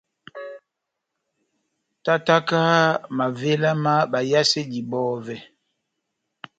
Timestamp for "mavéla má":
3.17-3.93